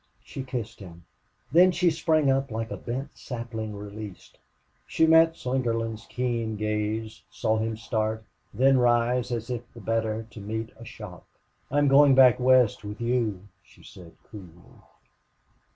She 0.23 0.41
kissed 0.41 0.79
him. 0.79 1.05
Then 1.51 1.69
she 1.71 1.91
sprang 1.91 2.31
up 2.31 2.49
like 2.49 2.71
a 2.71 2.75
bent 2.77 3.15
sapling 3.15 3.75
released. 3.75 4.39
She 4.87 5.05
met 5.05 5.33
Slingerland's 5.35 6.07
keen 6.07 6.55
gaze 6.55 7.21
saw 7.29 7.59
him 7.59 7.77
start 7.77 8.23
then 8.51 8.79
rise 8.79 9.31
as 9.31 9.51
if 9.51 9.61
the 9.75 9.79
better 9.79 10.25
to 10.31 10.39
meet 10.39 10.71
a 10.75 10.85
shock. 10.85 11.27
"I 11.69 11.77
am 11.77 11.87
going 11.87 12.15
back 12.15 12.39
West 12.39 12.83
with 12.83 12.99
you," 12.99 13.47
she 13.61 13.83
said, 13.83 14.13
coolly. 14.23 14.49